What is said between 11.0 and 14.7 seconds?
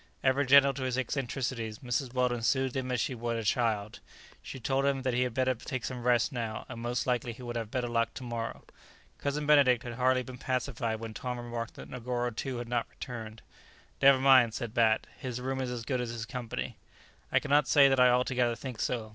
Tom remarked that Negoro too had not returned. "Never mind!"